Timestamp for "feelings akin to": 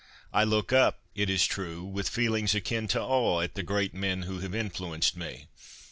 2.09-2.99